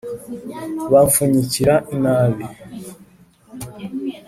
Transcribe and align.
bamfunyikira 0.91 1.73
inabi! 1.93 2.45